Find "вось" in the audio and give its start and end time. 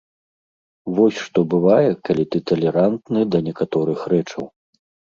0.99-1.19